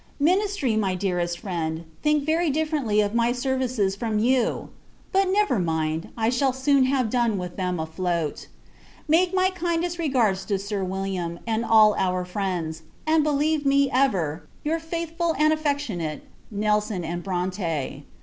[0.19, 4.69] Ministry, my dearest friend, think very differently of my services from you!
[5.11, 8.47] But, never mind; I shall soon have done with them afloat.
[9.07, 14.41] Make my kindest regards to Sir William, and all our friends; and believe me, ever,
[14.63, 18.01] your faithful and affectionate NELSON & BRONTE.